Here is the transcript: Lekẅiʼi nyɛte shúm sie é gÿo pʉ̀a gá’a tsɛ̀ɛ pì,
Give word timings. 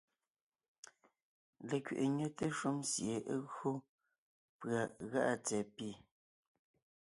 Lekẅiʼi 1.69 2.07
nyɛte 2.17 2.45
shúm 2.57 2.77
sie 2.91 3.15
é 3.33 3.35
gÿo 3.53 3.71
pʉ̀a 4.59 4.81
gá’a 5.09 5.33
tsɛ̀ɛ 5.45 5.69
pì, 5.75 5.89